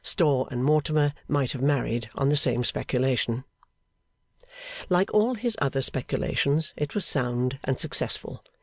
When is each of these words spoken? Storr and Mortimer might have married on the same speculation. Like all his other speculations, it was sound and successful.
Storr 0.03 0.47
and 0.49 0.63
Mortimer 0.63 1.13
might 1.27 1.51
have 1.51 1.61
married 1.61 2.09
on 2.15 2.29
the 2.29 2.35
same 2.35 2.63
speculation. 2.63 3.43
Like 4.89 5.13
all 5.13 5.35
his 5.35 5.55
other 5.61 5.83
speculations, 5.83 6.73
it 6.75 6.95
was 6.95 7.05
sound 7.05 7.59
and 7.63 7.79
successful. 7.79 8.43